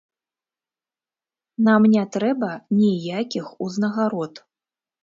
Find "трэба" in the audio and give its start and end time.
2.17-2.51